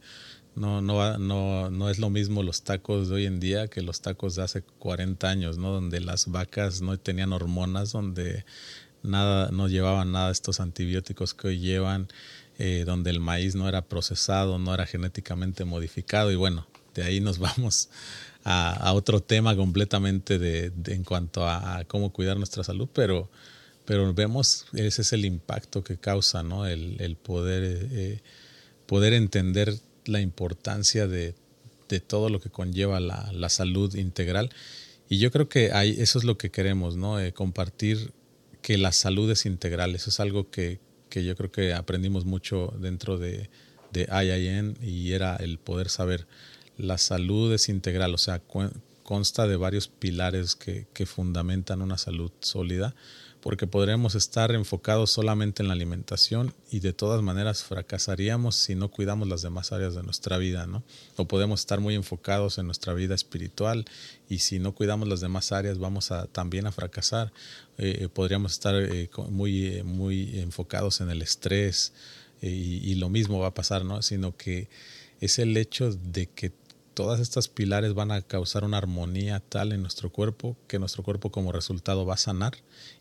[0.55, 4.01] no, no, no, no es lo mismo los tacos de hoy en día que los
[4.01, 5.71] tacos de hace 40 años, ¿no?
[5.71, 8.45] Donde las vacas no tenían hormonas, donde
[9.03, 12.07] nada, no llevaban nada estos antibióticos que hoy llevan,
[12.57, 17.19] eh, donde el maíz no era procesado, no era genéticamente modificado y bueno, de ahí
[17.19, 17.89] nos vamos
[18.49, 23.29] a, otro tema completamente de, en cuanto a, cómo cuidar nuestra salud, pero,
[23.83, 26.65] pero vemos, ese es el impacto que causa, ¿no?
[26.65, 28.21] El, poder, eh,
[28.85, 31.35] poder entender la importancia de,
[32.07, 34.49] todo lo que conlleva la, salud integral.
[35.09, 37.19] Y yo creo que hay, eso es lo que queremos, ¿no?
[37.19, 38.13] Eh, compartir
[38.61, 39.93] que la salud es integral.
[39.93, 40.79] Eso es algo que,
[41.09, 43.49] que yo creo que aprendimos mucho dentro de,
[43.91, 46.27] de IIN y era el poder saber
[46.77, 48.41] la salud es integral, o sea,
[49.07, 52.93] consta de varios pilares que, fundamentan una salud sólida,
[53.39, 58.89] porque podríamos estar enfocados solamente en la alimentación y de todas maneras fracasaríamos si no
[58.89, 60.83] cuidamos las demás áreas de nuestra vida, ¿no?
[61.15, 63.85] O podemos estar muy enfocados en nuestra vida espiritual
[64.27, 67.31] y si no cuidamos las demás áreas vamos a también a fracasar.
[67.77, 71.93] Eh, eh, podríamos estar eh, muy, muy enfocados en el estrés
[72.41, 74.01] y, y, lo mismo va a pasar, ¿no?
[74.01, 74.67] Sino que
[75.21, 76.51] es el hecho de que
[76.97, 81.29] todas estas pilares van a causar una armonía tal en nuestro cuerpo que nuestro cuerpo
[81.29, 82.53] como resultado va a sanar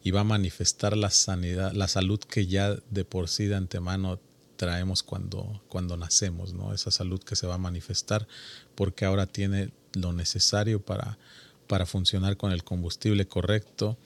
[0.05, 4.21] y va a manifestar la sanidad, la salud que ya de por sí de antemano
[4.57, 6.75] traemos cuando, cuando nacemos, ¿no?
[6.75, 8.29] Esa salud que se va a manifestar
[8.75, 11.17] porque ahora tiene lo necesario para,
[11.67, 13.97] para funcionar con el combustible correcto,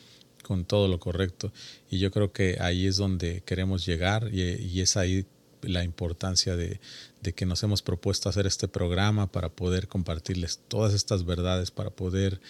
[0.44, 1.52] con todo lo correcto.
[1.90, 5.26] Y yo creo que ahí es donde queremos llegar y, y es ahí
[5.62, 6.80] la importancia de,
[7.34, 12.40] que nos hemos propuesto hacer este programa para poder compartirles todas estas verdades, para poder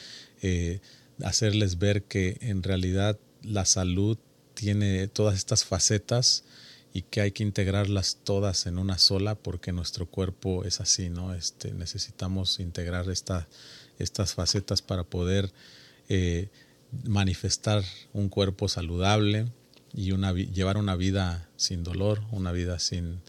[0.42, 0.80] eh,
[1.22, 4.18] hacerles ver que en realidad la salud
[4.54, 6.44] tiene todas estas facetas
[6.92, 11.34] y que hay que integrarlas todas en una sola porque nuestro cuerpo es así, ¿no?
[11.34, 13.48] Este, necesitamos integrar esta,
[13.98, 15.52] estas facetas para poder
[16.08, 16.48] eh,
[17.04, 19.46] manifestar un cuerpo saludable,
[19.92, 23.20] y una, llevar una vida sin dolor, una vida sin,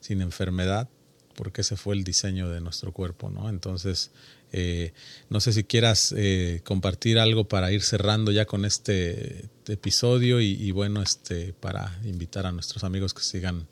[0.00, 0.88] sin enfermedad,
[1.34, 3.48] porque ese fue el diseño de nuestro cuerpo, ¿no?
[3.48, 4.10] Entonces,
[4.52, 4.92] eh,
[5.28, 10.70] no sé si quieras eh, compartir algo para ir cerrando ya con este episodio y,
[10.70, 13.68] bueno, este, para invitar a nuestros amigos que sigan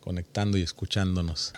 [0.00, 1.54] conectando y escuchándonos.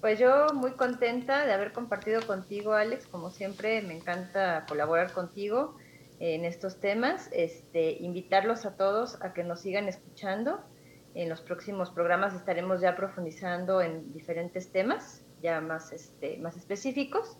[0.00, 3.06] Pues yo muy contenta de haber compartido contigo, Alex.
[3.06, 5.76] Como siempre, me encanta colaborar contigo
[6.32, 7.28] en estos temas.
[7.32, 10.60] Este, invitarlos a todos a que nos sigan escuchando.
[11.14, 17.36] En los próximos programas estaremos ya profundizando en diferentes temas, ya más, este, más específicos.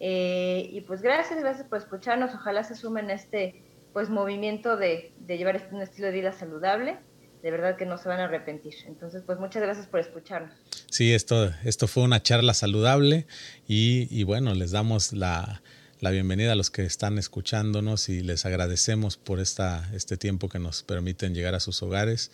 [0.00, 2.34] Eh, y pues gracias, gracias por escucharnos.
[2.34, 3.62] Ojalá se sumen a este
[3.92, 6.96] pues, movimiento de, de llevar este, un estilo de vida saludable.
[7.42, 8.74] De verdad que no se van a arrepentir.
[8.86, 10.54] Entonces, pues muchas gracias por escucharnos.
[10.90, 13.26] Sí, esto, esto fue una charla saludable
[13.68, 15.60] y, y bueno, les damos la,
[16.04, 20.58] la bienvenida a los que están escuchándonos y les agradecemos por esta, este tiempo que
[20.58, 22.30] nos permiten llegar a sus hogares.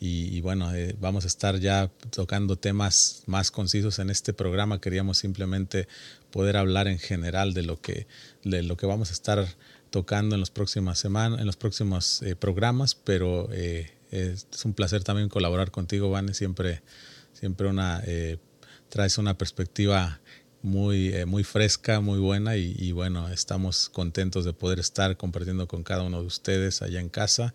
[0.00, 4.80] Y, bueno, eh, vamos a estar ya tocando temas más concisos en este programa.
[4.80, 5.86] Queríamos simplemente
[6.32, 8.08] poder hablar en general de lo que,
[8.42, 9.46] de lo que vamos a estar
[9.90, 15.04] tocando en las próximas semanas, en los próximos eh, programas, pero eh, es, un placer
[15.04, 16.34] también colaborar contigo, Vane.
[16.34, 16.82] Siempre,
[17.34, 18.02] siempre una,
[18.88, 20.20] traes una perspectiva
[20.62, 25.82] muy, eh, muy fresca, muy buena y, bueno, estamos contentos de poder estar compartiendo con
[25.82, 27.52] cada uno de ustedes allá en casa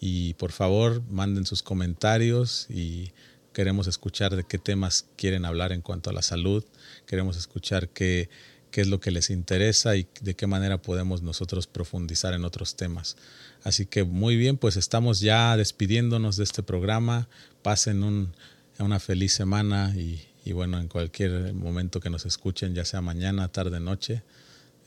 [0.00, 3.12] y por favor manden sus comentarios y
[3.52, 6.64] queremos escuchar de qué temas quieren hablar en cuanto a la salud,
[7.06, 8.28] queremos escuchar qué,
[8.70, 12.76] qué es lo que les interesa y de qué manera podemos nosotros profundizar en otros
[12.76, 13.16] temas.
[13.64, 17.28] Así que muy bien, pues estamos ya despidiéndonos de este programa.
[17.62, 18.34] Pasen un,
[18.78, 23.48] una feliz semana y, y bueno, en cualquier momento que nos escuchen, ya sea mañana,
[23.48, 24.22] tarde, noche,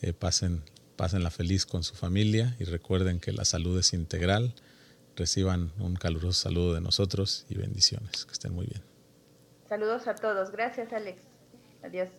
[0.02, 0.64] eh, pasen,
[0.98, 4.54] la feliz con su familia y recuerden que la salud es integral
[5.16, 8.26] reciban un caluroso saludo de nosotros y bendiciones.
[8.26, 8.82] Que estén muy bien.
[9.68, 10.52] Saludos a todos.
[10.52, 11.22] Gracias, Alex.
[11.84, 12.10] Adiós.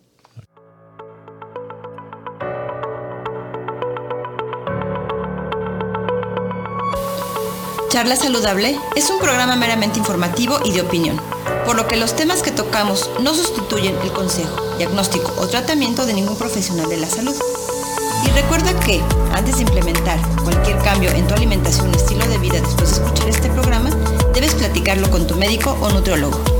[7.89, 11.17] Charla Saludable es un programa meramente informativo y de opinión,
[11.67, 16.13] por lo que los temas que tocamos no sustituyen el consejo, diagnóstico o tratamiento de
[16.13, 17.35] ningún profesional de la salud.
[18.25, 19.03] Y recuerda que,
[19.33, 23.27] antes de implementar cualquier cambio en tu alimentación o estilo de vida después de escuchar
[23.27, 23.89] este programa,
[24.33, 26.56] debes platicarlo con tu médico o nutriólogo.